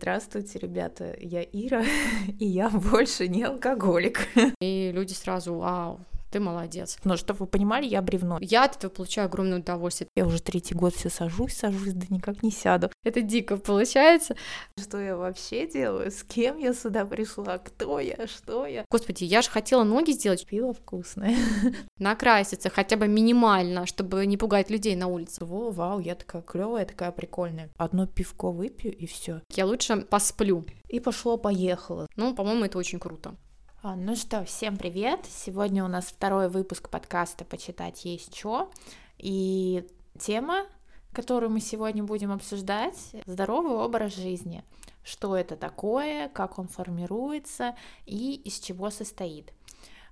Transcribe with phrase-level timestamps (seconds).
[0.00, 1.82] Здравствуйте, ребята, я Ира,
[2.38, 4.28] и я больше не алкоголик.
[4.60, 5.98] И люди сразу, вау,
[6.30, 6.98] ты молодец.
[7.04, 8.38] Но чтобы вы понимали, я бревно.
[8.40, 10.08] Я от этого получаю огромное удовольствие.
[10.14, 12.90] Я уже третий год все сажусь, сажусь, да никак не сяду.
[13.04, 14.36] Это дико получается.
[14.78, 16.10] Что я вообще делаю?
[16.10, 17.58] С кем я сюда пришла?
[17.58, 18.26] Кто я?
[18.26, 18.84] Что я?
[18.90, 20.46] Господи, я же хотела ноги сделать.
[20.46, 21.36] Пиво вкусное.
[21.98, 25.44] Накраситься хотя бы минимально, чтобы не пугать людей на улице.
[25.44, 27.70] Во, вау, я такая клевая, такая прикольная.
[27.76, 29.42] Одно пивко выпью и все.
[29.54, 30.64] Я лучше посплю.
[30.88, 32.06] И пошло-поехало.
[32.16, 33.34] Ну, по-моему, это очень круто.
[33.80, 35.20] А, ну что, всем привет!
[35.24, 38.72] Сегодня у нас второй выпуск подкаста «Почитать есть чё».
[39.18, 39.86] И
[40.18, 40.66] тема,
[41.12, 44.64] которую мы сегодня будем обсуждать, здоровый образ жизни.
[45.04, 49.52] Что это такое, как он формируется и из чего состоит.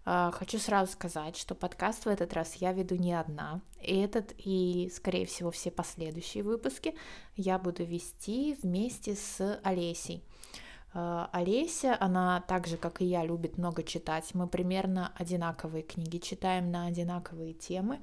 [0.05, 3.61] А, хочу сразу сказать, что подкаст в этот раз я веду не одна.
[3.83, 6.95] И этот, и, скорее всего, все последующие выпуски
[7.35, 10.23] я буду вести вместе с Олесей.
[10.97, 14.35] Э, Олеся, она так же, как и я, любит много читать.
[14.35, 18.01] Мы примерно одинаковые книги читаем на одинаковые темы.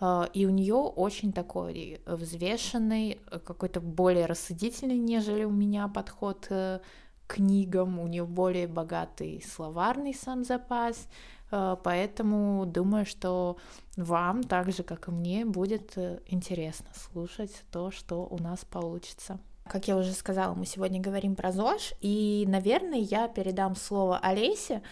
[0.00, 6.80] Э, и у нее очень такой взвешенный, какой-то более рассудительный, нежели у меня подход к
[7.26, 7.98] книгам.
[7.98, 11.08] У нее более богатый словарный сам запас.
[11.50, 13.58] Э, поэтому думаю, что
[13.98, 19.38] вам, так же как и мне, будет интересно слушать то, что у нас получится.
[19.68, 24.82] Как я уже сказала, мы сегодня говорим про ЗОЖ, и, наверное, я передам слово Олесе,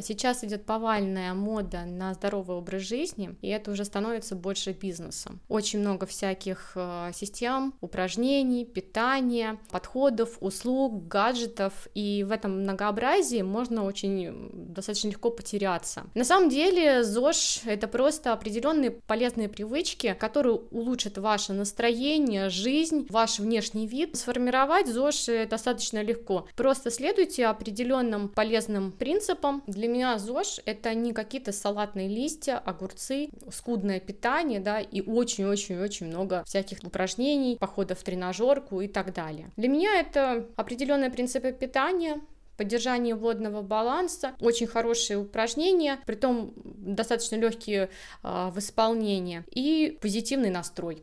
[0.00, 5.40] сейчас идет повальная мода на здоровый образ жизни, и это уже становится больше бизнесом.
[5.48, 13.84] Очень много всяких э, систем, упражнений, питания, подходов, услуг, гаджетов, и в этом многообразии можно
[13.84, 16.04] очень достаточно легко потеряться.
[16.14, 23.38] На самом деле ЗОЖ— это просто определенные полезные привычки, которые улучшат ваше настроение, жизнь, ваш
[23.38, 24.16] внешний вид.
[24.16, 26.46] Сформировать ЗОЖ достаточно легко.
[26.56, 34.00] Просто следуйте определенным полезным принципам, для меня ЗОЖ— это не какие-то салатные листья, огурцы, скудное
[34.00, 39.50] питание, да, и очень-очень-очень много всяких упражнений, походов в тренажерку и так далее.
[39.56, 42.20] Для меня это определенные принципы питания,
[42.56, 47.88] поддержание водного баланса, очень хорошие упражнения, при том достаточно легкие
[48.22, 51.02] э, в исполнении и позитивный настрой.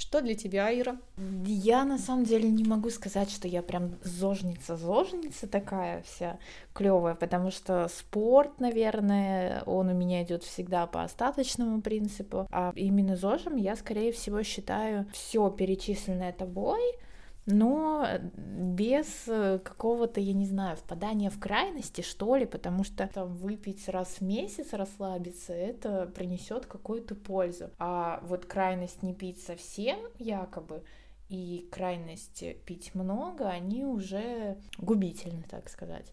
[0.00, 0.96] Что для тебя, Ира?
[1.44, 6.38] Я на самом деле не могу сказать, что я прям зожница-зожница такая вся
[6.72, 13.14] клевая, потому что спорт, наверное, он у меня идет всегда по остаточному принципу, а именно
[13.14, 16.80] зожем я, скорее всего, считаю все перечисленное тобой
[17.50, 23.34] но без э, какого-то, я не знаю, впадания в крайности, что ли, потому что там
[23.36, 27.70] выпить раз в месяц, расслабиться, это принесет какую-то пользу.
[27.78, 30.82] А вот крайность не пить совсем, якобы,
[31.28, 36.12] и крайность пить много, они уже губительны, так сказать.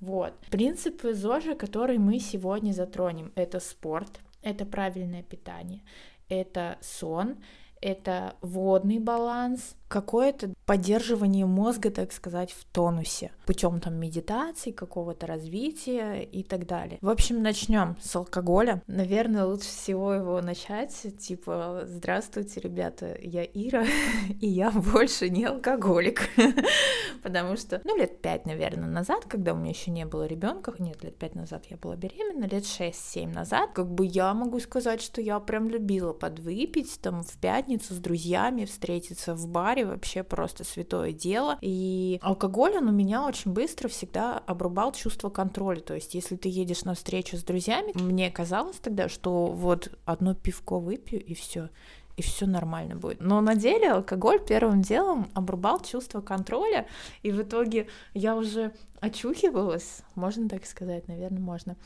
[0.00, 0.34] Вот.
[0.50, 5.82] Принципы ЗОЖа, которые мы сегодня затронем, это спорт, это правильное питание,
[6.28, 7.36] это сон,
[7.84, 16.22] это водный баланс, какое-то поддерживание мозга, так сказать, в тонусе путем там медитации, какого-то развития
[16.22, 16.98] и так далее.
[17.00, 18.82] В общем, начнем с алкоголя.
[18.88, 23.84] Наверное, лучше всего его начать, типа, здравствуйте, ребята, я Ира,
[24.40, 26.28] и я больше не алкоголик.
[27.22, 31.04] Потому что, ну, лет пять, наверное, назад, когда у меня еще не было ребенка, нет,
[31.04, 35.20] лет пять назад я была беременна, лет шесть-семь назад, как бы я могу сказать, что
[35.20, 41.12] я прям любила подвыпить, там, в пятницу с друзьями встретиться в баре, вообще просто святое
[41.12, 41.58] дело.
[41.60, 45.80] И алкоголь, он у меня очень быстро всегда обрубал чувство контроля.
[45.80, 50.34] То есть, если ты едешь на встречу с друзьями, мне казалось тогда, что вот одно
[50.34, 51.70] пивко выпью и все
[52.16, 53.20] и все нормально будет.
[53.20, 56.86] Но на деле алкоголь первым делом обрубал чувство контроля,
[57.22, 58.72] и в итоге я уже
[59.04, 61.76] очухивалась, можно так сказать, наверное, можно,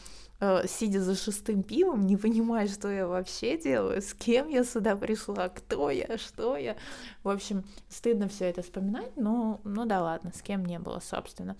[0.40, 4.96] э, сидя за шестым пивом, не понимая, что я вообще делаю, с кем я сюда
[4.96, 6.76] пришла, кто я, что я.
[7.24, 11.56] В общем, стыдно все это вспоминать, но ну да ладно, с кем не было, собственно.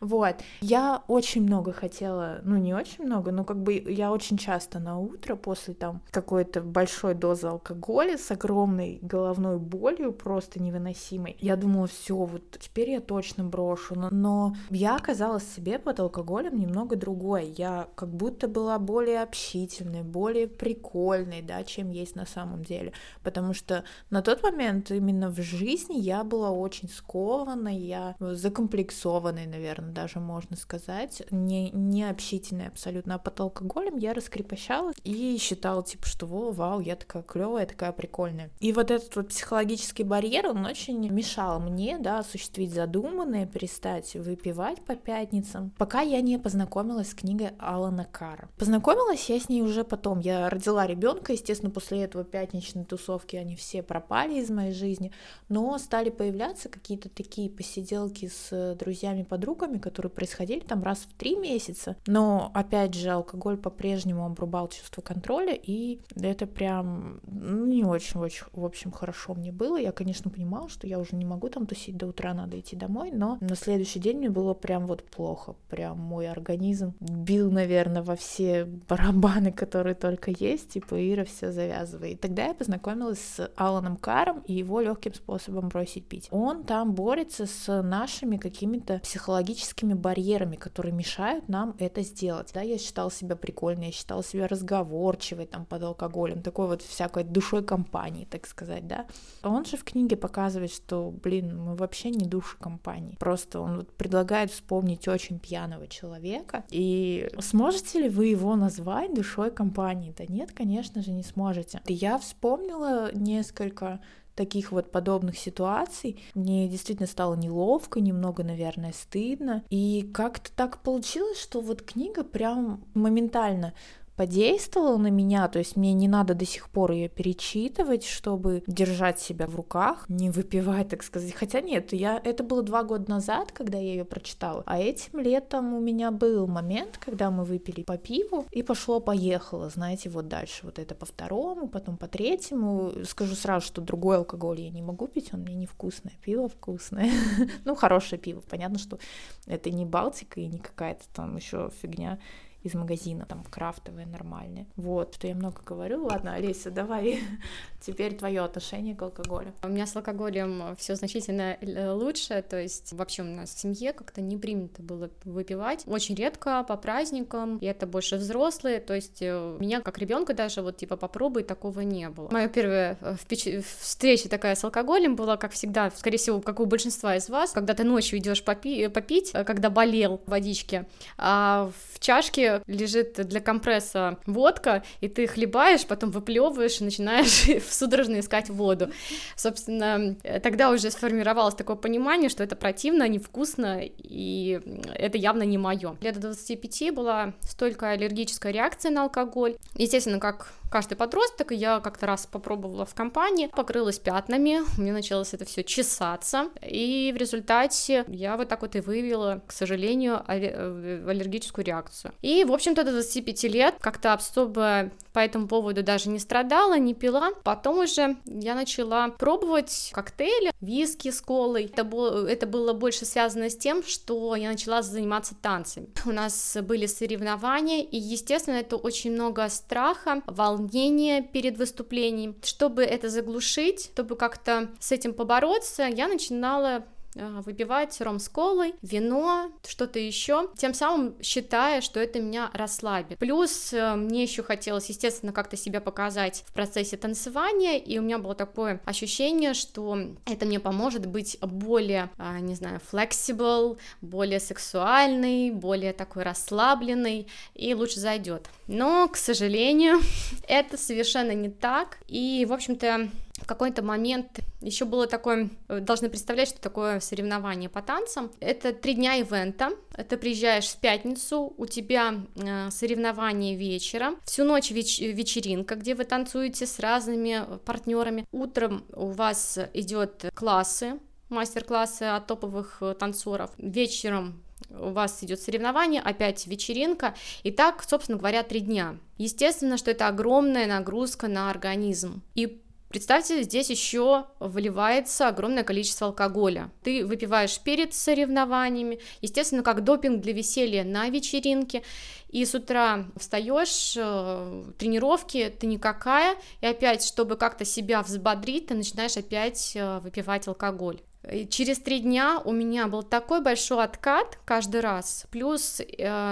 [0.00, 0.36] Вот.
[0.60, 4.98] Я очень много хотела, ну не очень много, но как бы я очень часто на
[4.98, 11.86] утро после там какой-то большой дозы алкоголя с огромной головной болью, просто невыносимой, я думала,
[11.86, 16.96] все, вот теперь я точно брошу, но, но я я казалась себе под алкоголем немного
[16.96, 17.54] другой.
[17.56, 22.92] Я как будто была более общительной, более прикольной, да, чем есть на самом деле.
[23.22, 29.92] Потому что на тот момент именно в жизни я была очень скованной, я закомплексованной, наверное,
[29.92, 33.14] даже можно сказать, не, не общительной абсолютно.
[33.14, 37.92] А под алкоголем я раскрепощалась и считала, типа, что во, вау, я такая клевая, такая
[37.92, 38.50] прикольная.
[38.58, 44.87] И вот этот вот психологический барьер, он очень мешал мне, да, осуществить задуманное, перестать выпивать
[44.88, 48.48] по пятницам, пока я не познакомилась с книгой Алана Кара.
[48.56, 50.18] Познакомилась я с ней уже потом.
[50.18, 55.12] Я родила ребенка, естественно, после этого пятничной тусовки они все пропали из моей жизни,
[55.50, 61.36] но стали появляться какие-то такие посиделки с друзьями, подругами, которые происходили там раз в три
[61.36, 61.96] месяца.
[62.06, 68.64] Но, опять же, алкоголь по-прежнему обрубал чувство контроля, и это прям ну, не очень-очень, в
[68.64, 69.76] общем, хорошо мне было.
[69.76, 73.10] Я, конечно, понимала, что я уже не могу там тусить до утра, надо идти домой,
[73.12, 75.54] но на следующий день мне было прям вот плохо.
[75.68, 82.12] Прям мой организм бил, наверное, во все барабаны, которые только есть, типа Ира все завязывай.
[82.12, 86.28] И тогда я познакомилась с Аланом Каром и его легким способом бросить пить.
[86.30, 92.50] Он там борется с нашими какими-то психологическими барьерами, которые мешают нам это сделать.
[92.54, 97.24] Да, я считала себя прикольной, я считала себя разговорчивой там под алкоголем, такой вот всякой
[97.24, 99.06] душой компании, так сказать, да.
[99.42, 103.16] Он же в книге показывает, что, блин, мы вообще не души компании.
[103.18, 106.64] Просто он вот предлагает вспомнить очень пьяного человека.
[106.70, 110.14] И сможете ли вы его назвать душой компании?
[110.16, 111.80] Да нет, конечно же, не сможете.
[111.86, 114.00] Я вспомнила несколько
[114.34, 116.22] таких вот подобных ситуаций.
[116.34, 119.64] Мне действительно стало неловко, немного, наверное, стыдно.
[119.68, 123.74] И как-то так получилось, что вот книга прям моментально
[124.18, 129.20] подействовала на меня, то есть мне не надо до сих пор ее перечитывать, чтобы держать
[129.20, 131.32] себя в руках, не выпивать, так сказать.
[131.32, 135.72] Хотя нет, я это было два года назад, когда я ее прочитала, а этим летом
[135.72, 140.80] у меня был момент, когда мы выпили по пиву и пошло-поехало, знаете, вот дальше вот
[140.80, 143.04] это по второму, потом по третьему.
[143.04, 147.12] Скажу сразу, что другой алкоголь я не могу пить, он мне невкусное, пиво вкусное,
[147.64, 148.98] ну хорошее пиво, понятно, что
[149.46, 152.18] это не Балтика и не какая-то там еще фигня
[152.62, 154.66] из магазина, там, крафтовые, нормальные.
[154.76, 156.06] Вот, что я много говорю.
[156.06, 157.20] Ладно, Олеся, давай
[157.80, 159.54] теперь твое отношение к алкоголю.
[159.62, 163.92] У меня с алкоголем все значительно э, лучше, то есть вообще у нас в семье
[163.92, 165.84] как-то не принято было выпивать.
[165.86, 170.62] Очень редко, по праздникам, и это больше взрослые, то есть э, меня как ребенка даже
[170.62, 172.28] вот типа попробуй, такого не было.
[172.30, 173.64] Моя первая э, впеч...
[173.78, 177.74] встреча такая с алкоголем была, как всегда, скорее всего, как у большинства из вас, когда
[177.74, 178.88] ты ночью идешь попи...
[178.88, 186.10] попить, когда болел водички, а в чашке лежит для компресса водка, и ты хлебаешь, потом
[186.10, 188.90] выплевываешь и начинаешь судорожно искать воду.
[189.36, 194.60] Собственно, тогда уже сформировалось такое понимание, что это противно, невкусно, и
[194.94, 195.96] это явно не мое.
[196.00, 199.56] Лет до 25 была столько аллергическая реакция на алкоголь.
[199.74, 205.44] Естественно, как каждый подросток, я как-то раз попробовала в компании, покрылась пятнами, мне началось это
[205.44, 211.64] все чесаться, и в результате я вот так вот и выявила, к сожалению, э, аллергическую
[211.64, 212.12] реакцию.
[212.22, 216.94] И, в общем-то, до 25 лет как-то особо по этому поводу даже не страдала, не
[216.94, 217.30] пила.
[217.42, 221.64] Потом уже я начала пробовать коктейли, виски с колой.
[221.64, 225.88] Это было, это было больше связано с тем, что я начала заниматься танцами.
[226.06, 230.22] У нас были соревнования, и, естественно, это очень много страха,
[230.58, 232.36] волнения перед выступлением.
[232.42, 236.84] Чтобы это заглушить, чтобы как-то с этим побороться, я начинала
[237.18, 243.18] выпивать ром с колой, вино, что-то еще, тем самым считая, что это меня расслабит.
[243.18, 248.18] Плюс э, мне еще хотелось, естественно, как-то себя показать в процессе танцевания, и у меня
[248.18, 255.50] было такое ощущение, что это мне поможет быть более, а, не знаю, flexible, более сексуальный,
[255.50, 258.48] более такой расслабленный, и лучше зайдет.
[258.66, 260.00] Но, к сожалению,
[260.48, 266.08] это совершенно не так, и, в общем-то, в какой-то момент еще было такое, э, должны
[266.08, 268.30] представлять, что такое соревнование по танцам.
[268.40, 269.70] Это три дня ивента,
[270.08, 276.04] ты приезжаешь в пятницу, у тебя э, соревнование вечером, всю ночь веч- вечеринка, где вы
[276.04, 278.26] танцуете с разными партнерами.
[278.32, 283.50] Утром у вас идет классы, мастер-классы от топовых э, танцоров.
[283.58, 288.96] Вечером у вас идет соревнование, опять вечеринка, и так, собственно говоря, три дня.
[289.16, 292.22] Естественно, что это огромная нагрузка на организм.
[292.34, 296.70] И Представьте, здесь еще вливается огромное количество алкоголя.
[296.82, 301.82] Ты выпиваешь перед соревнованиями, естественно, как допинг для веселья на вечеринке,
[302.30, 308.74] и с утра встаешь, э, тренировки ты никакая, и опять, чтобы как-то себя взбодрить, ты
[308.74, 311.00] начинаешь опять э, выпивать алкоголь.
[311.30, 315.84] И через три дня у меня был такой большой откат каждый раз, плюс э,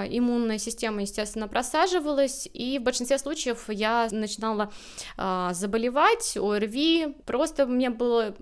[0.08, 4.72] иммунная система, естественно, просаживалась, и в большинстве случаев я начинала
[5.18, 8.34] э, заболевать, ОРВИ, просто мне было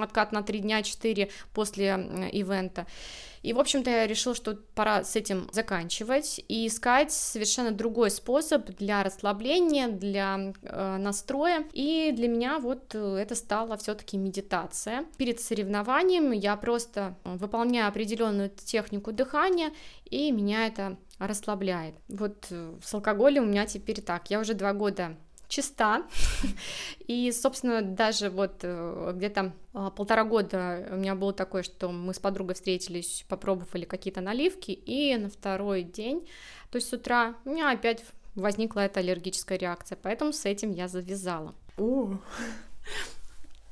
[0.00, 2.86] откат на три дня, четыре после э, ивента.
[3.42, 8.66] И, в общем-то, я решила, что пора с этим заканчивать и искать совершенно другой способ
[8.76, 11.64] для расслабления, для э, настроя.
[11.72, 15.04] И для меня вот э, это стало все-таки медитация.
[15.16, 19.72] Перед соревнованием я просто выполняю определенную технику дыхания,
[20.04, 21.94] и меня это расслабляет.
[22.08, 24.30] Вот э, с алкоголем у меня теперь так.
[24.30, 25.16] Я уже два года
[25.48, 26.02] чиста.
[27.06, 32.14] И, собственно, даже вот э, где-то а, полтора года у меня было такое, что мы
[32.14, 36.28] с подругой встретились, попробовали какие-то наливки, и на второй день,
[36.70, 40.88] то есть с утра, у меня опять возникла эта аллергическая реакция, поэтому с этим я
[40.88, 41.54] завязала.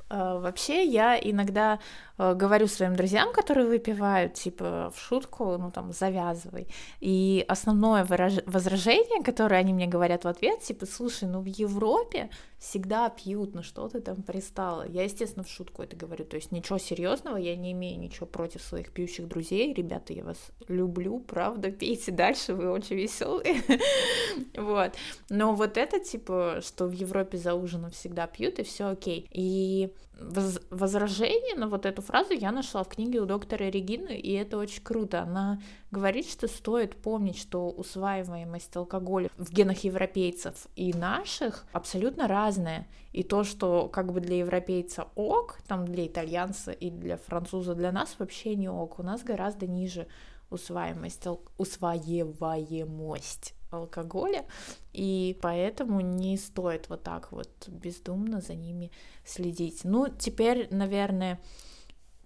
[0.09, 1.81] А, вообще, я иногда
[2.19, 6.69] говорю своим друзьям, которые выпивают, типа, в шутку, ну, там, завязывай.
[7.01, 8.39] И основное выраж...
[8.47, 13.63] возражение, которое они мне говорят в ответ, типа, слушай, ну, в Европе всегда пьют, ну,
[13.63, 14.89] что ты там пристала?
[14.89, 18.63] Я, естественно, в шутку это говорю, то есть ничего серьезного, я не имею ничего против
[18.63, 19.75] своих пьющих друзей.
[19.75, 23.63] Ребята, я вас люблю, правда, пейте дальше, вы очень веселые.
[24.57, 24.93] вот.
[25.29, 29.29] Но вот это, типа, что в Европе за ужином всегда пьют, и все окей.
[29.31, 34.57] И возражение на вот эту фразу я нашла в книге у доктора Регины, и это
[34.57, 35.21] очень круто.
[35.23, 42.87] Она говорит, что стоит помнить, что усваиваемость алкоголя в генах европейцев и наших абсолютно разная.
[43.13, 47.93] И то, что как бы для европейца ок, там для итальянца и для француза для
[47.93, 48.99] нас вообще не ок.
[48.99, 50.09] У нас гораздо ниже
[50.51, 51.27] усваиваемость,
[51.59, 54.45] усваиваемость алкоголя,
[54.93, 58.91] и поэтому не стоит вот так вот бездумно за ними
[59.25, 59.85] следить.
[59.85, 61.41] Ну, теперь, наверное,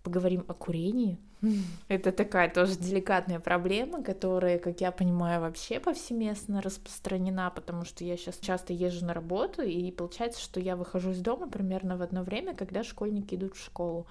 [0.03, 1.19] поговорим о курении.
[1.89, 8.17] Это такая тоже деликатная проблема, которая, как я понимаю, вообще повсеместно распространена, потому что я
[8.17, 12.23] сейчас часто езжу на работу, и получается, что я выхожу из дома примерно в одно
[12.23, 14.07] время, когда школьники идут в школу.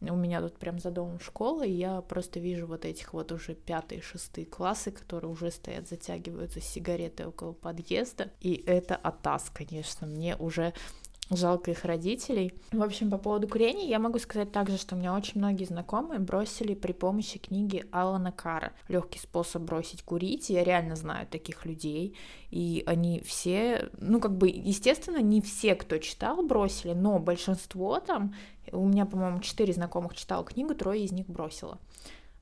[0.00, 3.54] У меня тут прям за домом школа, и я просто вижу вот этих вот уже
[3.54, 8.30] пятые, шестые классы, которые уже стоят, затягиваются сигареты около подъезда.
[8.40, 10.06] И это атас, конечно.
[10.06, 10.72] Мне уже
[11.30, 12.54] жалко их родителей.
[12.72, 16.20] В общем, по поводу курения я могу сказать также, что у меня очень многие знакомые
[16.20, 20.50] бросили при помощи книги Алана Кара «Легкий способ бросить курить».
[20.50, 22.16] Я реально знаю таких людей,
[22.50, 28.34] и они все, ну, как бы, естественно, не все, кто читал, бросили, но большинство там,
[28.72, 31.78] у меня, по-моему, четыре знакомых читал книгу, трое из них бросила.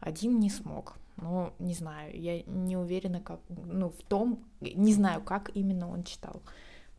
[0.01, 0.95] Один не смог.
[1.17, 6.05] Ну, не знаю, я не уверена, как, ну, в том, не знаю, как именно он
[6.05, 6.43] читал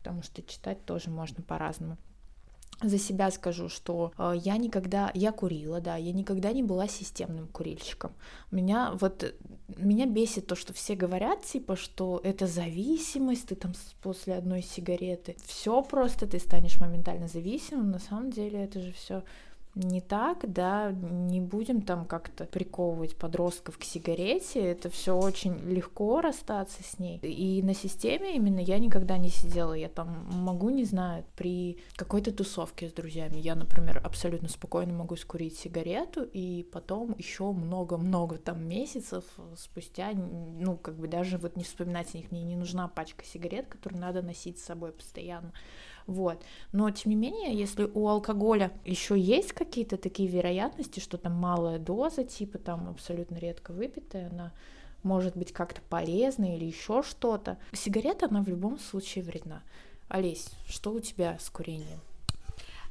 [0.08, 1.98] потому что читать тоже можно по-разному
[2.80, 7.46] за себя скажу, что э, я никогда, я курила, да, я никогда не была системным
[7.48, 8.12] курильщиком.
[8.50, 9.34] Меня вот,
[9.76, 15.36] меня бесит то, что все говорят, типа, что это зависимость, ты там после одной сигареты,
[15.44, 19.24] все просто, ты станешь моментально зависимым, на самом деле это же все
[19.78, 26.20] не так, да, не будем там как-то приковывать подростков к сигарете, это все очень легко
[26.20, 27.18] расстаться с ней.
[27.18, 32.32] И на системе именно я никогда не сидела, я там могу, не знаю, при какой-то
[32.32, 38.66] тусовке с друзьями, я, например, абсолютно спокойно могу скурить сигарету, и потом еще много-много там
[38.66, 39.24] месяцев
[39.56, 43.66] спустя, ну, как бы даже вот не вспоминать о них, мне не нужна пачка сигарет,
[43.66, 45.52] которую надо носить с собой постоянно.
[46.08, 46.42] Вот.
[46.72, 51.78] Но, тем не менее, если у алкоголя еще есть какие-то такие вероятности, что там малая
[51.78, 54.52] доза, типа там абсолютно редко выпитая, она
[55.02, 57.58] может быть как-то полезна или еще что-то.
[57.74, 59.62] Сигарета, она в любом случае вредна.
[60.08, 62.00] Олесь, что у тебя с курением?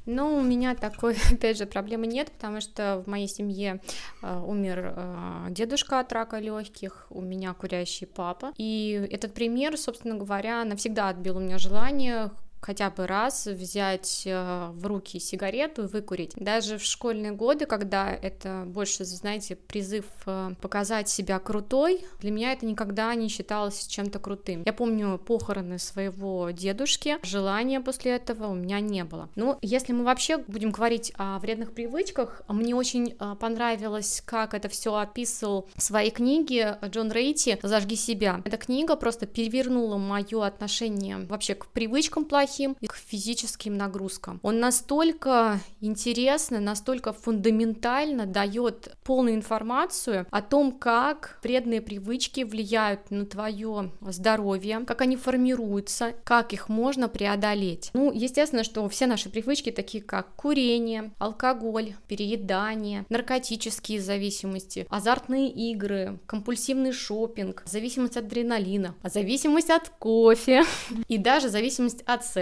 [0.06, 3.80] Ну, у меня такой, опять же, проблемы нет, потому что в моей семье
[4.22, 8.52] э, умер э, дедушка от рака легких, у меня курящий папа.
[8.56, 14.70] И этот пример, собственно говоря, навсегда отбил у меня желание хотя бы раз взять э,
[14.72, 16.32] в руки сигарету и выкурить.
[16.36, 22.52] Даже в школьные годы, когда это больше, знаете, призыв э, показать себя крутой, для меня
[22.52, 24.62] это никогда не считалось чем-то крутым.
[24.66, 29.28] Я помню похороны своего дедушки, желания после этого у меня не было.
[29.36, 34.68] Ну, если мы вообще будем говорить о вредных привычках, мне очень э, понравилось, как это
[34.68, 38.42] все описывал в своей книге Джон Рейти «Зажги себя».
[38.44, 44.40] Эта книга просто перевернула мое отношение вообще к привычкам плохим, плохим, и к физическим нагрузкам.
[44.42, 53.26] Он настолько интересно, настолько фундаментально дает полную информацию о том, как вредные привычки влияют на
[53.26, 57.90] твое здоровье, как они формируются, как их можно преодолеть.
[57.92, 66.18] Ну, естественно, что все наши привычки, такие как курение, алкоголь, переедание, наркотические зависимости, азартные игры,
[66.26, 70.64] компульсивный шопинг, зависимость от адреналина, зависимость от кофе
[71.08, 72.37] и даже зависимость от секса.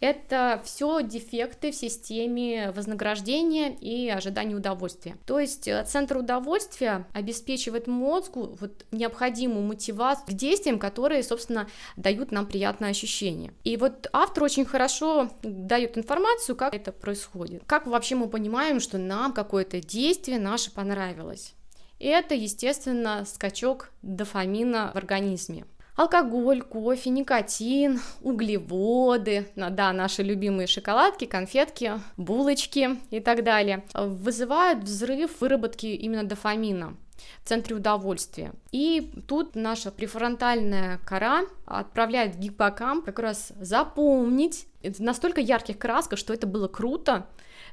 [0.00, 5.16] Это все дефекты в системе вознаграждения и ожидания удовольствия.
[5.26, 12.32] То есть э, центр удовольствия обеспечивает мозгу вот необходимую мотивацию к действиям, которые, собственно, дают
[12.32, 13.52] нам приятное ощущение.
[13.64, 17.62] И вот автор очень хорошо дает информацию, как это происходит.
[17.66, 21.54] Как вообще мы понимаем, что нам какое-то действие наше понравилось.
[21.98, 25.64] И это, естественно, скачок дофамина в организме.
[25.96, 35.40] Алкоголь, кофе, никотин, углеводы, да, наши любимые шоколадки, конфетки, булочки и так далее, вызывают взрыв
[35.40, 36.96] выработки именно дофамина
[37.42, 38.52] в центре удовольствия.
[38.72, 44.66] И тут наша префронтальная кора отправляет гиппокамп как раз запомнить
[44.98, 47.26] настолько ярких красках, что это было круто,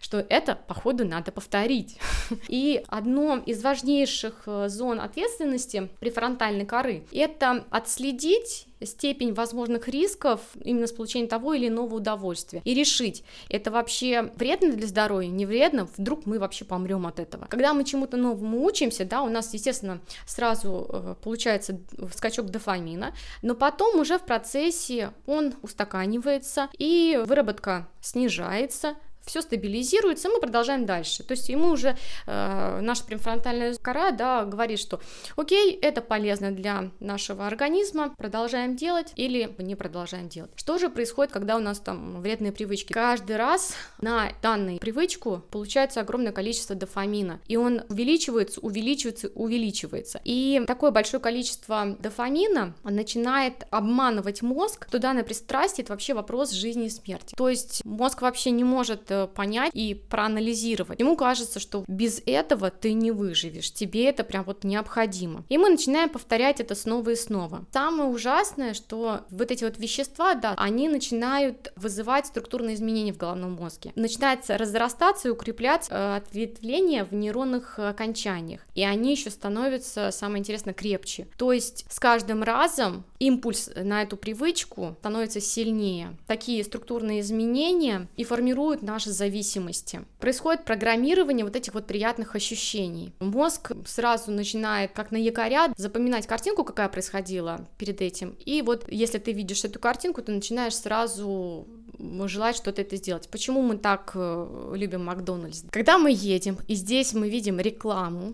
[0.04, 1.98] что это, походу, надо повторить.
[2.50, 10.88] И одно из важнейших э, зон ответственности префронтальной коры— это отследить степень возможных рисков именно
[10.88, 15.88] с получением того или иного удовольствия и решить, это вообще вредно для здоровья, не вредно,
[15.98, 17.46] вдруг мы вообще помрем от этого.
[17.46, 21.80] Когда мы чему-то новому учимся, да, у нас, естественно, сразу э, получается
[22.14, 28.96] скачок дофамина, но потом уже в процессе он устаканивается и выработка снижается,
[29.26, 31.24] все стабилизируется, мы продолжаем дальше.
[31.24, 35.00] То есть ему уже э, наша префронтальная кора да, говорит, что
[35.36, 40.52] окей, это полезно для нашего организма, продолжаем делать или не продолжаем делать.
[40.56, 42.94] Что же происходит, когда у нас там вредные привычки?
[42.94, 50.22] Каждый раз на данную привычку получается огромное количество дофамина, и он увеличивается, увеличивается, увеличивается.
[50.24, 56.86] И такое большое количество дофамина начинает обманывать мозг, что данное пристрастие это вообще вопрос жизни
[56.86, 57.36] и смерти.
[57.36, 61.00] То есть мозг вообще не может Э, понять и проанализировать.
[61.00, 65.44] Ему кажется, что без этого ты не выживешь, тебе это прям вот необходимо.
[65.50, 67.66] И мы начинаем повторять это снова и снова.
[67.72, 73.54] Самое ужасное, что вот эти вот вещества, да, они начинают вызывать структурные изменения в головном
[73.54, 73.92] мозге.
[73.96, 78.62] Начинается разрастаться и укрепляться э, ответвление в нейронных окончаниях.
[78.76, 81.28] И они еще становятся, самое интересное, крепче.
[81.38, 86.18] То есть с каждым разом импульс на эту привычку становится сильнее.
[86.28, 90.02] Такие структурные изменения и формируют наш наши зависимости.
[90.20, 93.14] Происходит программирование вот этих вот приятных ощущений.
[93.20, 98.36] Мозг сразу начинает, как на якоря, запоминать картинку, какая происходила перед этим.
[98.46, 101.68] И вот если ты видишь эту картинку, ты начинаешь сразу
[102.26, 103.30] желать что-то это сделать.
[103.30, 105.64] Почему мы так э, любим Макдональдс?
[105.70, 108.34] Когда мы едем, и здесь мы видим рекламу,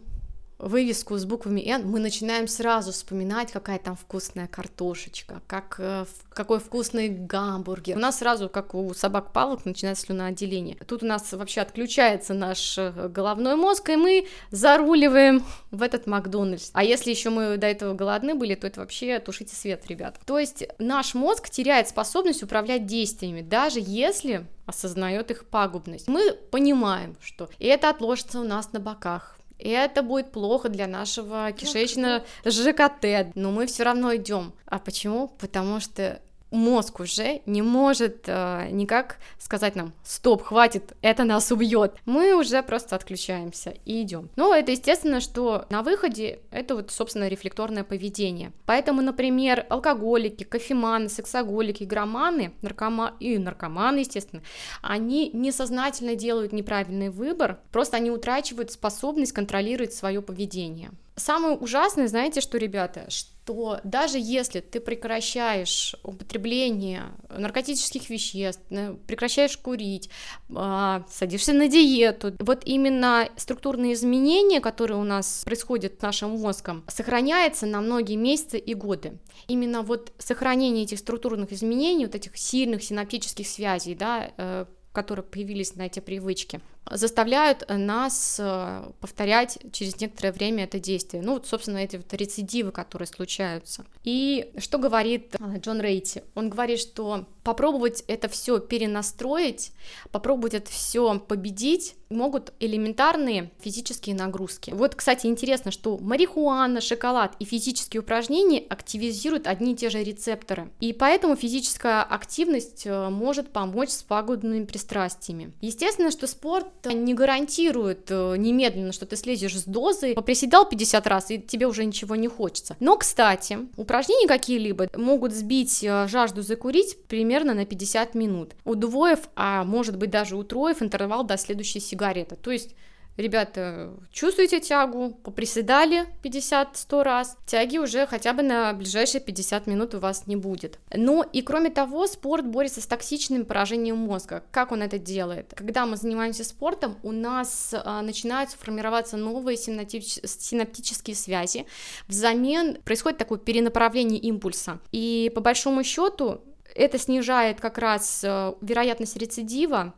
[0.59, 6.59] вывеску с буквами N, мы начинаем сразу вспоминать, какая там вкусная картошечка, как, э, какой
[6.59, 7.95] вкусный гамбургер.
[7.95, 10.75] У нас сразу, как у собак палок, начинается слюноотделение.
[10.85, 16.71] Тут у нас вообще отключается наш э, головной мозг, и мы заруливаем в этот Макдональдс.
[16.73, 20.19] А если еще мы до этого голодны были, то это вообще тушите свет, ребят.
[20.25, 26.07] То есть наш мозг теряет способность управлять действиями, даже если осознает их пагубность.
[26.07, 31.51] Мы понимаем, что это отложится у нас на боках, и это будет плохо для нашего
[31.51, 34.53] кишечного ЖКТ, но мы все равно идем.
[34.65, 35.27] А почему?
[35.27, 41.95] Потому что мозг уже не может э, никак сказать нам, стоп, хватит, это нас убьет.
[42.05, 44.29] Мы уже просто отключаемся и идем.
[44.35, 48.51] Но это естественно, что на выходе это вот, собственно, рефлекторное поведение.
[48.65, 53.13] Поэтому, например, алкоголики, кофеманы, сексоголики, игроманы, наркома...
[53.19, 54.41] и наркоманы, естественно,
[54.81, 60.91] они несознательно делают неправильный выбор, просто они утрачивают способность контролировать свое поведение.
[61.19, 68.61] Самое ужасное, знаете что, ребята, что даже если ты прекращаешь употребление наркотических веществ,
[69.07, 70.09] прекращаешь курить,
[70.55, 76.83] а, садишься на диету, вот именно структурные изменения, которые у нас происходят с нашим мозгом,
[76.87, 79.17] сохраняется на многие месяцы и годы.
[79.47, 85.75] Именно вот сохранение этих структурных изменений, вот этих сильных синаптических связей, да, э, которые появились
[85.75, 91.21] на эти привычки– заставляют нас э, повторять через некоторое время это действие.
[91.21, 93.85] Ну, вот, собственно, эти вот рецидивы, которые случаются.
[94.03, 96.23] И что говорит э, Джон Рейти?
[96.35, 99.71] Он говорит, что попробовать это все перенастроить,
[100.11, 104.71] попробовать это все победить могут элементарные физические нагрузки.
[104.71, 110.71] Вот, кстати, интересно, что марихуана, шоколад и физические упражнения активизируют одни и те же рецепторы.
[110.79, 115.51] И поэтому физическая активность э, может помочь с пагубными пристрастиями.
[115.61, 121.31] Естественно, что спорт не гарантирует э, немедленно, что ты слезешь с дозы, поприседал 50 раз,
[121.31, 122.75] и тебе уже ничего не хочется.
[122.79, 129.63] Но, кстати, упражнения какие-либо могут сбить э, жажду закурить примерно на 50 минут, удвоив, а
[129.63, 132.35] может быть даже утроив интервал до следующей сигареты.
[132.35, 132.75] То есть
[133.19, 135.09] Ребята, чувствуете тягу?
[135.23, 137.37] Поприседали 50-100 раз?
[137.45, 140.79] Тяги уже хотя бы на ближайшие 50 минут у вас не будет.
[140.93, 144.45] Ну и кроме того, спорт борется с токсичным поражением мозга.
[144.51, 145.53] Как он это делает?
[145.53, 150.19] Когда мы занимаемся спортом, у нас а, начинают формироваться новые синаптич...
[150.23, 151.65] синаптические связи.
[152.07, 154.79] Взамен происходит такое перенаправление импульса.
[154.93, 156.39] И по большому счету
[156.73, 159.93] это снижает как раз э, вероятность рецидива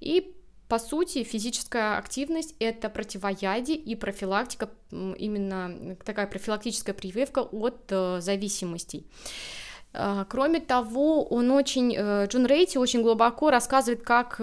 [0.00, 0.34] и
[0.68, 9.06] по сути, физическая активность— это противоядие и профилактика, именно такая профилактическая прививка от э, зависимостей.
[9.94, 14.40] Э, кроме того, он очень, э, Джон Рейти очень глубоко рассказывает, как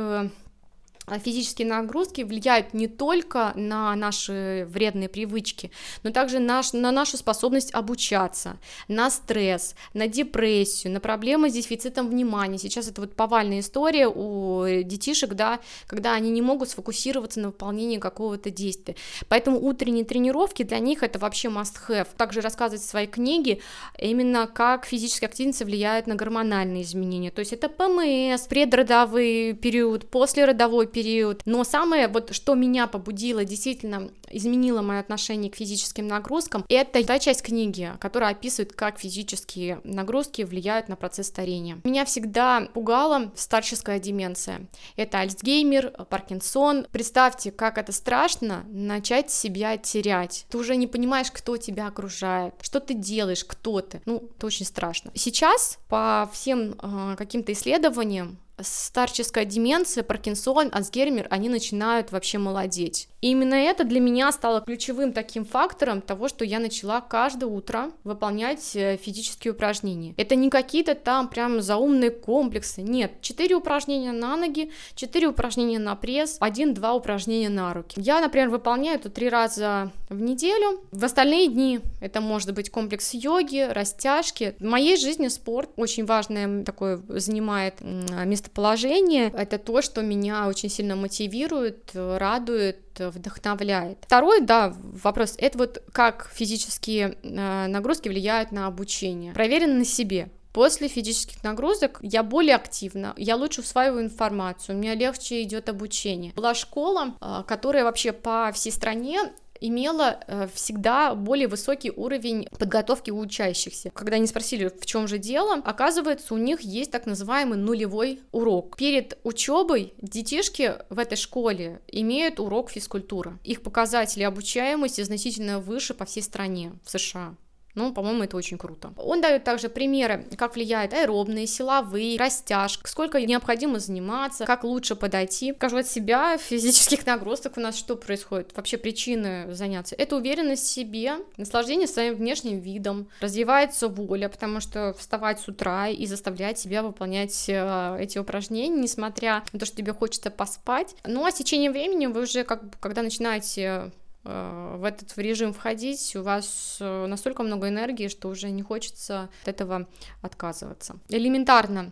[1.23, 5.71] физические нагрузки влияют не только на наши вредные привычки,
[6.03, 12.09] но также наш, на нашу способность обучаться, на стресс, на депрессию, на проблемы с дефицитом
[12.09, 12.57] внимания.
[12.57, 17.97] Сейчас это вот повальная история у детишек, да, когда они не могут сфокусироваться на выполнении
[17.97, 18.95] какого-то действия.
[19.27, 22.07] Поэтому утренние тренировки для них это вообще must-have.
[22.17, 23.59] Также рассказывать в своей книге
[23.99, 27.31] именно как физическая активность влияет на гормональные изменения.
[27.31, 31.41] То есть это ПМС, предродовой период, послеродовой период.
[31.43, 37.19] Но самое, вот что меня побудило, действительно изменило мое отношение к физическим нагрузкам, это та
[37.19, 41.81] часть книги, которая описывает, как физические нагрузки влияют на процесс старения.
[41.83, 44.67] Меня всегда пугала старческая деменция.
[44.95, 46.87] Это Альцгеймер, Паркинсон.
[46.91, 50.45] Представьте, как это страшно начать себя терять.
[50.49, 54.01] Ты уже не понимаешь, кто тебя окружает, что ты делаешь, кто ты.
[54.05, 55.11] Ну, это очень страшно.
[55.13, 63.09] Сейчас по всем э, каким-то исследованиям старческая деменция, Паркинсон, Альцгеймер, они начинают вообще молодеть.
[63.25, 67.89] И именно это для меня стало ключевым таким фактором того, что я начала каждое утро
[68.03, 70.13] выполнять э, физические упражнения.
[70.15, 73.13] Это не какие-то там прям заумные комплексы, нет.
[73.21, 77.99] Четыре упражнения на ноги, четыре упражнения на пресс, один-два упражнения на руки.
[77.99, 80.81] Я, например, выполняю это три раза в неделю.
[80.91, 84.53] В остальные дни это может быть комплекс йоги, растяжки.
[84.59, 89.33] В моей жизни спорт очень важное такое занимает местоположение.
[89.35, 93.99] Это то, что меня очень сильно мотивирует, радует, вдохновляет.
[94.01, 99.33] Второй, да, вопрос, это вот как физические э, нагрузки влияют на обучение.
[99.33, 100.29] Проверено на себе.
[100.55, 106.31] После физических нагрузок я более активна, я лучше усваиваю информацию, у меня легче идет обучение.
[106.33, 109.19] Была школа, э, которая вообще по всей стране
[109.61, 113.91] имела э, всегда более высокий уровень подготовки у учащихся.
[113.91, 118.77] Когда они спросили, в чем же дело, оказывается, у них есть так называемый нулевой урок.
[118.77, 123.37] Перед учебой детишки в этой школе имеют урок физкультуры.
[123.43, 127.35] Их показатели обучаемости значительно выше по всей стране в США.
[127.75, 128.93] Ну, по-моему, это очень круто.
[128.97, 135.53] Он дает также примеры, как влияют аэробные, силовые, растяжка, сколько необходимо заниматься, как лучше подойти.
[135.53, 138.55] Скажу от себя, физических нагрузок у нас что происходит?
[138.55, 139.95] Вообще причины заняться.
[139.97, 145.89] Это уверенность в себе, наслаждение своим внешним видом, развивается воля, потому что вставать с утра
[145.89, 150.95] и заставлять себя выполнять э, эти упражнения, несмотря на то, что тебе хочется поспать.
[151.03, 153.91] Ну, а с течением времени вы уже, как, когда начинаете
[154.25, 159.47] в этот режим входить, у вас э, настолько много энергии, что уже не хочется от
[159.47, 159.87] этого
[160.21, 160.97] отказываться.
[161.09, 161.91] Элементарно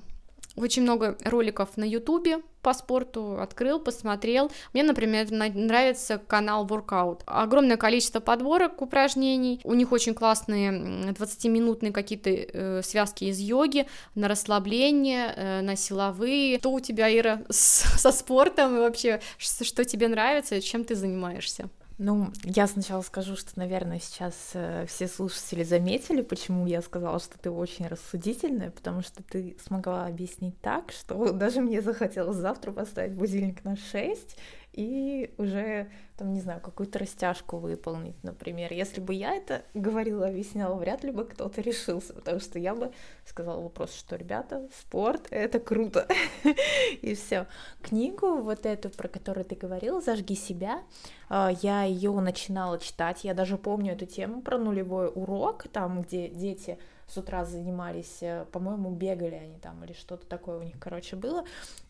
[0.56, 4.52] очень много роликов на ютубе по спорту, открыл, посмотрел.
[4.74, 7.22] Мне, например, нравится канал Workout.
[7.26, 9.60] Огромное количество подборок упражнений.
[9.64, 10.72] У них очень классные
[11.12, 16.60] 20-минутные какие-то э, связки из йоги на расслабление, э, на силовые.
[16.60, 20.96] Что у тебя, Ира, с, со спортом и вообще, что, что тебе нравится, чем ты
[20.96, 21.70] занимаешься?
[22.00, 27.38] Ну, я сначала скажу, что, наверное, сейчас э, все слушатели заметили, почему я сказала, что
[27.38, 33.14] ты очень рассудительная, потому что ты смогла объяснить так, что даже мне захотелось завтра поставить
[33.14, 34.38] будильник на 6
[34.74, 38.74] и уже там, не знаю, какую-то растяжку выполнить, например.
[38.74, 42.92] Если бы я это говорила, объясняла, вряд ли бы кто-то решился, потому что я бы
[43.26, 46.08] сказала вопрос, что, ребята, спорт— это круто,
[47.02, 47.48] и все.
[47.82, 50.84] Книгу вот эту, про которую ты говорила, «Зажги себя»,
[51.30, 56.28] а, я ее начинала читать, я даже помню эту тему про нулевой урок, там, где
[56.28, 61.16] дети с утра занимались, э, по-моему, бегали они там или что-то такое у них, короче,
[61.16, 61.44] было.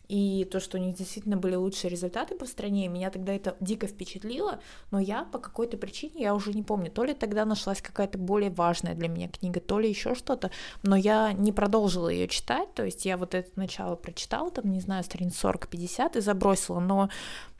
[0.08, 3.86] И то, что у них действительно были лучшие результаты по стране, меня тогда это дико
[3.86, 8.18] впечатлило, но я по какой-то причине, я уже не помню, то ли тогда нашлась какая-то
[8.18, 10.50] более важная для меня книга, то ли еще что-то,
[10.82, 14.80] но я не продолжила ее читать, то есть я вот это начало прочитала, там, не
[14.80, 17.08] знаю, страниц 40-50 и забросила, но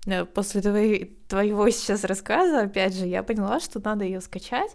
[0.06, 4.70] э, после твоей, твоего сейчас рассказа, опять же, я поняла, что надо ее скачать,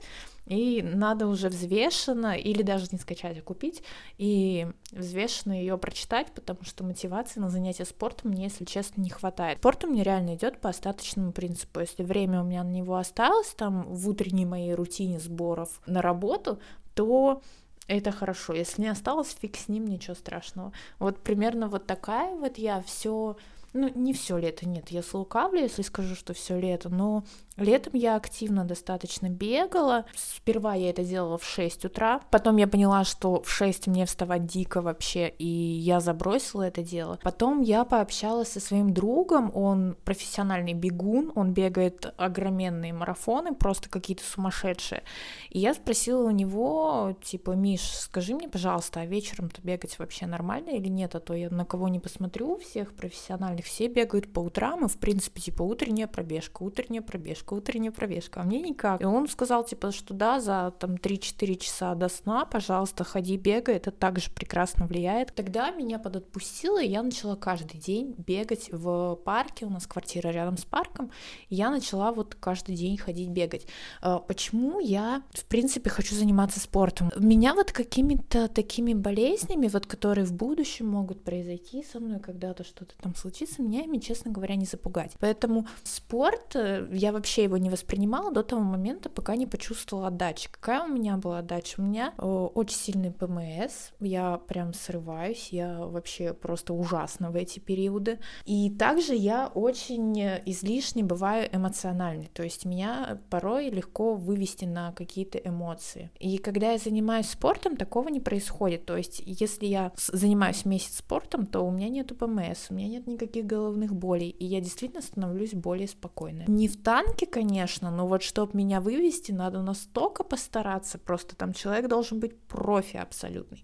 [0.50, 3.84] и надо уже взвешенно, или даже не скачать, а купить,
[4.18, 9.60] и взвешенно ее прочитать, потому что мотивации на занятия спортом мне, если честно, не хватает.
[9.60, 11.80] Спорт у меня реально идет по остаточному принципу.
[11.80, 16.60] Если время у меня на него осталось, там, в утренней моей рутине сборов на работу,
[16.96, 17.44] то
[17.88, 18.54] это хорошо.
[18.54, 20.74] Если не осталось, фиг с ним, ничего страшного.
[20.98, 23.38] Вот примерно вот такая вот я все
[23.74, 27.24] ну, не все лето, нет, я слукавлю, если скажу, что все лето, но
[27.62, 30.06] летом я активно достаточно бегала.
[30.16, 34.46] Сперва я это делала в 6 утра, потом я поняла, что в 6 мне вставать
[34.46, 37.20] дико вообще, и я забросила это дело.
[37.24, 44.24] Потом я пообщалась со своим другом, он профессиональный бегун, он бегает огроменные марафоны, просто какие-то
[44.24, 45.04] сумасшедшие.
[45.50, 50.70] И я спросила у него, типа, Миш, скажи мне, пожалуйста, а вечером-то бегать вообще нормально
[50.70, 54.86] или нет, а то я на кого не посмотрю, всех профессиональных все бегают по утрам,
[54.86, 59.02] и, в принципе, типа, утренняя пробежка, утренняя пробежка, утренняя пробежка, а мне никак.
[59.02, 63.76] И он сказал, типа, что да, за там 3-4 часа до сна, пожалуйста, ходи, бегай,
[63.76, 65.34] это также прекрасно влияет.
[65.34, 70.58] Тогда меня подотпустило, и я начала каждый день бегать в парке, у нас квартира рядом
[70.58, 71.12] с парком,
[71.50, 73.68] и я начала вот каждый день ходить бегать.
[74.02, 77.12] А, почему я, в принципе, хочу заниматься спортом?
[77.18, 82.96] Меня вот какими-то такими болезнями, вот которые в будущем могут произойти со мной, когда-то что-то
[83.02, 85.14] там случится, меня ими, честно говоря, не запугать.
[85.20, 90.50] Поэтому спорт, э, я вообще его не воспринимала до того момента, пока не почувствовала отдачи.
[90.52, 91.80] Какая у меня была отдача?
[91.80, 97.60] У меня э, очень сильный ПМС, я прям срываюсь, я вообще просто ужасно в эти
[97.60, 98.20] периоды.
[98.46, 105.38] И также я очень излишне бываю эмоциональной, то есть меня порой легко вывести на какие-то
[105.38, 106.12] эмоции.
[106.20, 108.86] И когда я занимаюсь спортом, такого не происходит.
[108.86, 113.08] То есть если я занимаюсь месяц спортом, то у меня нет ПМС, у меня нет
[113.08, 116.46] никаких головных болей, и я действительно становлюсь более спокойной.
[116.48, 121.88] Не в танке, конечно, но вот чтобы меня вывести, надо настолько постараться, просто там человек
[121.88, 123.64] должен быть профи абсолютный.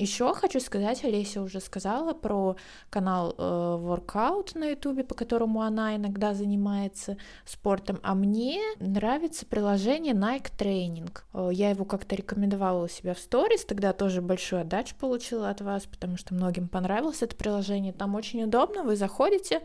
[0.00, 2.56] Еще хочу сказать, Олеся уже сказала про
[2.88, 10.14] канал э, Workout на ютубе, по которому она иногда занимается спортом, а мне нравится приложение
[10.14, 11.10] Nike Training.
[11.34, 15.60] Э, я его как-то рекомендовала у себя в сторис, тогда тоже большую отдачу получила от
[15.60, 17.92] вас, потому что многим понравилось это приложение.
[17.92, 19.60] Там очень удобно, вы заходите,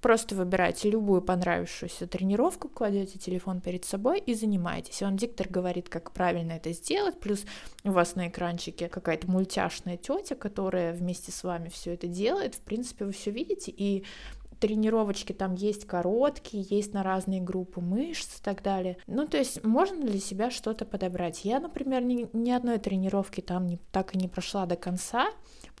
[0.00, 5.02] Просто выбираете любую понравившуюся тренировку, кладете телефон перед собой и занимаетесь.
[5.02, 7.44] Он диктор говорит, как правильно это сделать, плюс
[7.84, 12.54] у вас на экранчике какая-то мультяшная тетя, которая вместе с вами все это делает.
[12.54, 14.04] В принципе, вы все видите, и
[14.60, 18.98] тренировочки там есть короткие, есть на разные группы мышц и так далее.
[19.06, 21.44] Ну, то есть можно для себя что-то подобрать.
[21.44, 25.30] Я, например, ни, ни одной тренировки там не, так и не прошла до конца,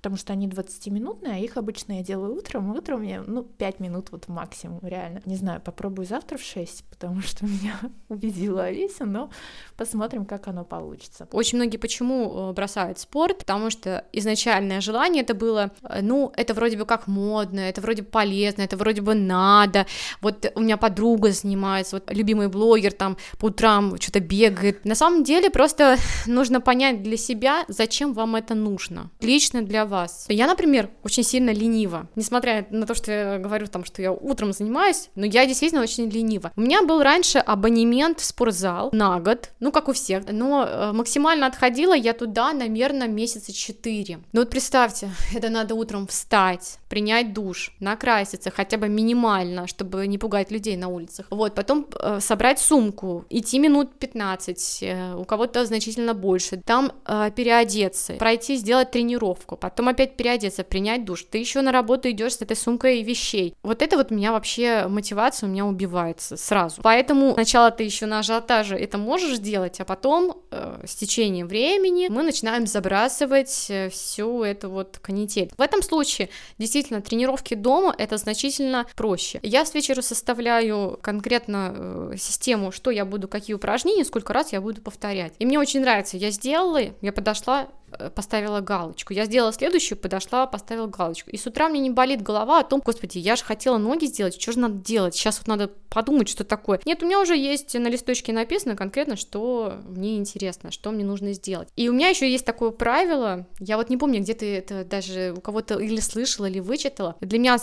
[0.00, 3.42] потому что они 20-минутные, а их обычно я делаю утром, и утром у меня, ну,
[3.42, 5.20] 5 минут вот максимум, реально.
[5.26, 9.30] Не знаю, попробую завтра в 6, потому что меня убедила Алиса, но
[9.76, 11.28] посмотрим, как оно получится.
[11.32, 16.54] Очень многие почему э, бросают спорт, потому что изначальное желание это было, э, ну, это
[16.54, 19.86] вроде бы как модно, это вроде бы полезно, это вроде бы надо,
[20.22, 24.86] вот у меня подруга занимается, вот любимый блогер там по утрам что-то бегает.
[24.86, 29.10] На самом деле просто нужно понять для себя, зачем вам это нужно.
[29.20, 30.26] Лично для вас.
[30.28, 32.08] Я, например, очень сильно ленива.
[32.14, 36.08] Несмотря на то, что я говорю там, что я утром занимаюсь, но я действительно очень
[36.08, 36.52] ленива.
[36.56, 40.92] У меня был раньше абонемент в спортзал на год, ну, как у всех, но э,
[40.92, 44.20] максимально отходила я туда, наверное, месяца четыре.
[44.32, 50.18] Ну вот представьте, это надо утром встать, принять душ, накраситься хотя бы минимально, чтобы не
[50.18, 51.26] пугать людей на улицах.
[51.30, 57.30] Вот, потом э, собрать сумку, идти минут 15, э, у кого-то значительно больше, там э,
[57.34, 62.34] переодеться, пройти, сделать тренировку, потом потом опять переодеться, принять душ, ты еще на работу идешь
[62.34, 63.54] с этой сумкой вещей.
[63.62, 66.82] Вот это вот меня вообще мотивация у меня убивается сразу.
[66.82, 72.08] Поэтому сначала ты еще на ажиотаже это можешь сделать, а потом э, с течением времени
[72.10, 75.50] мы начинаем забрасывать э, всю эту вот канитель.
[75.56, 79.40] В этом случае действительно тренировки дома это значительно проще.
[79.42, 84.60] Я с вечера составляю конкретно э, систему, что я буду, какие упражнения, сколько раз я
[84.60, 85.32] буду повторять.
[85.38, 87.68] И мне очень нравится, я сделала, я подошла,
[88.14, 89.12] поставила галочку.
[89.12, 91.30] Я сделала следующую, подошла, поставила галочку.
[91.30, 94.40] И с утра мне не болит голова о том, господи, я же хотела ноги сделать,
[94.40, 95.14] что же надо делать?
[95.14, 96.80] Сейчас вот надо подумать, что такое.
[96.84, 101.32] Нет, у меня уже есть на листочке написано конкретно, что мне интересно, что мне нужно
[101.32, 101.68] сделать.
[101.76, 105.34] И у меня еще есть такое правило, я вот не помню, где ты это даже
[105.36, 107.16] у кого-то или слышала, или вычитала.
[107.20, 107.58] Для меня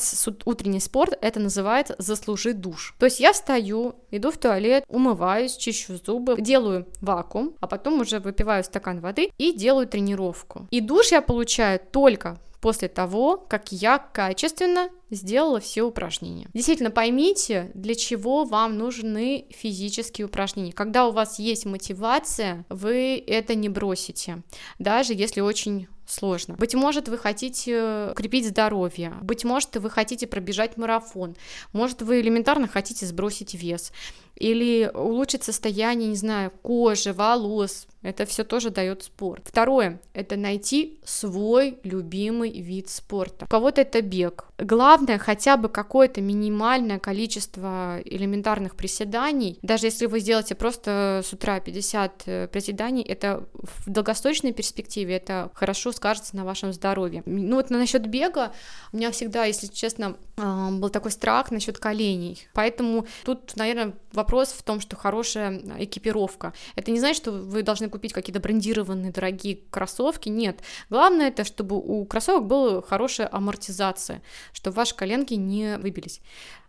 [0.46, 2.96] утренний спорт это называется заслужи душ.
[3.00, 8.20] То есть я встаю, иду в туалет, умываюсь, чищу зубы, делаю вакуум, а потом уже
[8.20, 10.68] выпиваю стакан воды и делаю тренировку тренировку.
[10.72, 16.48] И душ я получаю только после того, как я качественно сделала все упражнения.
[16.54, 20.74] Действительно, поймите, для чего вам нужны физические упражнения.
[20.74, 24.42] Когда у вас есть мотивация, вы это не бросите,
[24.80, 26.56] даже если очень сложно.
[26.56, 31.36] Быть может, вы хотите укрепить здоровье, быть может, вы хотите пробежать марафон,
[31.74, 33.92] может, вы элементарно хотите сбросить вес
[34.40, 39.44] или улучшить состояние, не знаю, кожи, волос, это все тоже дает спорт.
[39.46, 43.46] Второе– это найти свой любимый вид спорта.
[43.46, 44.46] У кого-то это бег.
[44.58, 49.60] Главное хотя бы какое-то минимальное количество элементарных приседаний.
[49.62, 55.52] Даже если вы сделаете просто с утра 50 э, приседаний, это в долгосрочной перспективе это
[55.54, 57.24] хорошо скажется на вашем здоровье.
[57.26, 58.54] Ну вот насчет бега
[58.94, 62.48] у меня всегда, если честно, а, был такой страх насчет коленей.
[62.54, 66.54] Поэтому тут, наверное, вопрос в том, что хорошая экипировка.
[66.76, 70.30] Это не значит, что вы должны купить какие-то брендированные дорогие кроссовки.
[70.30, 70.60] Нет.
[70.90, 74.22] Главное это, чтобы у кроссовок была хорошая амортизация,
[74.54, 76.22] чтобы ваши коленки не выбились.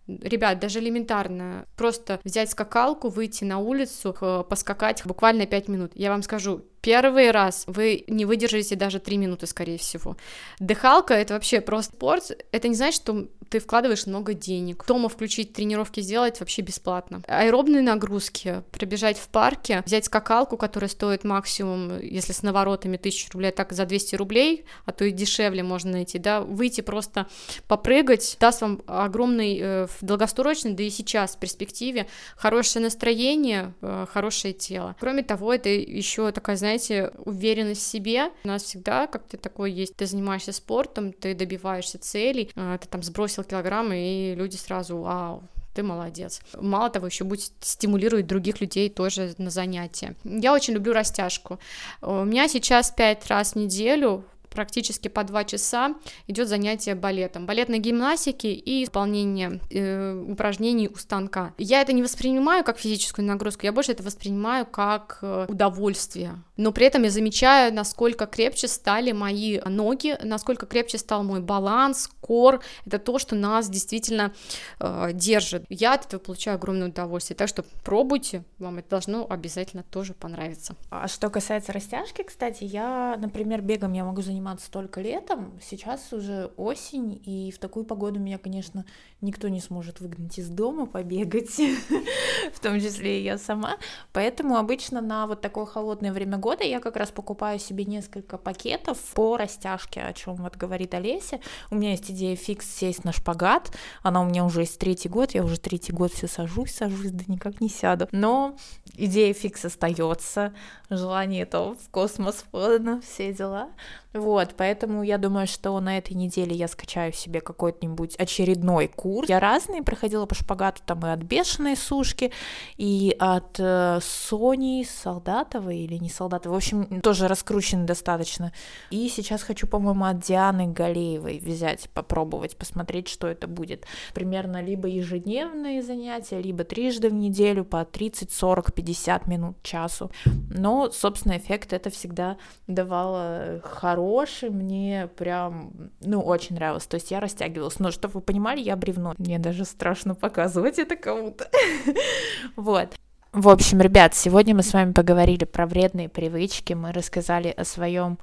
[0.07, 4.16] Ребят, даже элементарно, просто взять скакалку, выйти на улицу,
[4.49, 5.92] поскакать буквально 5 минут.
[5.94, 10.17] Я вам скажу, первый раз вы не выдержите даже 3 минуты, скорее всего.
[10.59, 12.31] Дыхалка— это вообще просто спорт.
[12.53, 14.85] Это не значит, что ты вкладываешь много денег.
[14.87, 17.23] Дома включить тренировки сделать вообще бесплатно.
[17.27, 23.51] Аэробные нагрузки, пробежать в парке, взять скакалку, которая стоит максимум, если с наворотами 1000 рублей,
[23.53, 27.27] так за 200 рублей, а то и дешевле можно найти, да, выйти просто
[27.67, 34.07] попрыгать, даст вам огромный э, в долгосрочной, да и сейчас в перспективе хорошее настроение, э,
[34.12, 34.97] хорошее тело.
[35.01, 38.31] Кроме того, это еще такая, знаете, уверенность в себе.
[38.44, 43.02] У нас всегда как-то такое есть, ты занимаешься спортом, ты добиваешься целей, э, ты там
[43.02, 45.42] сбросил килограммы, и люди сразу, вау,
[45.74, 46.40] ты молодец.
[46.61, 50.14] Мало того, еще будет стимулировать других людей тоже на занятия.
[50.24, 51.59] Я очень люблю растяжку.
[52.02, 55.95] У меня сейчас пять раз в неделю практически по два часа
[56.27, 61.55] идет занятие балетом, балетной гимнастики и исполнение э, упражнений у станка.
[61.59, 66.43] Я это не воспринимаю как физическую нагрузку, я больше это воспринимаю как э, удовольствие.
[66.57, 72.11] Но при этом я замечаю, насколько крепче стали мои ноги, насколько крепче стал мой баланс,
[72.21, 72.61] кор.
[72.85, 74.35] Это то, что нас действительно
[74.81, 75.65] э, держит.
[75.69, 77.37] Я от этого получаю огромное удовольствие.
[77.37, 80.75] Так что пробуйте, вам это должно обязательно тоже понравиться.
[80.91, 86.12] А что касается растяжки, кстати, я, например, бегом я могу заниматься заниматься только летом, сейчас
[86.12, 88.85] уже осень, и в такую погоду меня, конечно,
[89.20, 91.59] никто не сможет выгнать из дома, побегать,
[92.54, 93.78] в том числе и я сама.
[94.12, 98.98] Поэтому обычно на вот такое холодное время года я как раз покупаю себе несколько пакетов
[99.14, 101.40] по растяжке, о чем вот говорит Олеся.
[101.70, 105.33] У меня есть идея фикс сесть на шпагат, она у меня уже есть третий год,
[105.33, 108.09] я уже третий год все сажусь, сажусь, да никак не сяду.
[108.12, 108.57] Но
[108.94, 110.54] идея фикс остается,
[110.90, 113.70] желание то в космос подано, все дела.
[114.14, 119.08] Вот, поэтому я думаю, что на этой неделе я скачаю себе какой-нибудь очередной курс.
[119.29, 122.33] Я разные проходила по шпагату, там и от бешеной сушки,
[122.77, 128.53] и от э, Сони Солдатовой или не Солдатовой, в общем, тоже раскручены достаточно.
[128.90, 133.87] И сейчас хочу, по-моему, от Дианы Галеевой взять, попробовать, посмотреть, что это будет.
[134.14, 140.11] Примерно либо ежедневные занятия, либо трижды в неделю по 30, 40, 50 минут, часу.
[140.51, 146.87] Но, собственно, эффект это всегда давало хороший мне прям, ну, очень нравилось.
[146.87, 147.79] То есть я растягивалась.
[147.79, 149.15] Но, чтобы вы понимали, я бревно.
[149.19, 151.49] Мне даже страшно показывать это кому-то.
[152.57, 152.95] Вот.
[153.33, 158.19] В общем, ребят, сегодня мы с вами поговорили про вредные привычки, мы рассказали о своем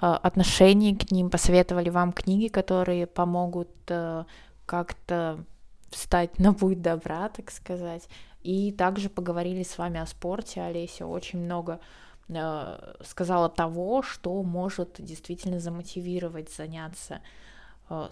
[0.00, 4.24] э, отношении к ним, посоветовали вам книги, которые помогут э,
[4.66, 5.44] как-то
[5.90, 8.06] встать на путь добра, так сказать.
[8.42, 10.60] И также поговорили с вами о спорте.
[10.60, 11.80] Олеся очень много
[12.28, 17.20] э, сказала того, что может действительно замотивировать заняться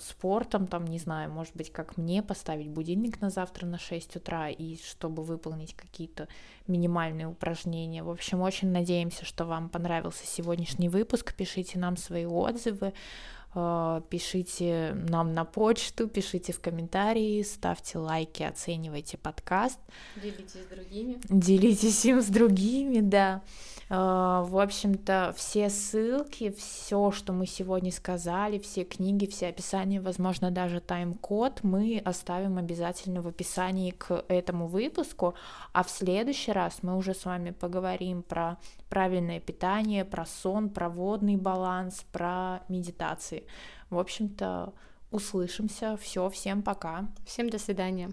[0.01, 4.49] спортом, там, не знаю, может быть, как мне поставить будильник на завтра на 6 утра,
[4.49, 6.27] и чтобы выполнить какие-то
[6.67, 8.03] минимальные упражнения.
[8.03, 11.35] В общем, очень надеемся, что вам понравился сегодняшний выпуск.
[11.35, 12.93] Пишите нам свои отзывы, э,
[14.11, 19.79] пишите нам на почту, пишите в комментарии, ставьте лайки, оценивайте подкаст.
[20.17, 21.19] Делитесь с другими.
[21.29, 23.43] Делитесь им с другими, да.
[23.91, 30.51] Э, в общем-то, все ссылки, все, что мы сегодня сказали, все книги, все описания, возможно,
[30.51, 35.35] даже тайм-код мы оставим обязательно в описании к этому выпуску,
[35.73, 40.88] а в следующий раз мы уже с вами поговорим про правильное питание, про сон, про
[40.88, 43.46] водный баланс, про медитации.
[43.90, 44.72] В общем-то,
[45.11, 45.96] услышимся.
[45.96, 47.09] Все, всем пока.
[47.27, 48.11] Всем до свидания.